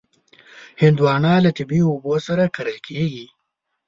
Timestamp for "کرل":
2.55-2.77